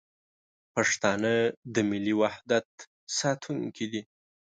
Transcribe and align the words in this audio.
پښتانه 0.73 1.33
د 1.73 1.75
ملي 1.89 2.13
وحدت 2.21 2.69
ساتونکي 3.17 3.85
دي. 3.91 4.01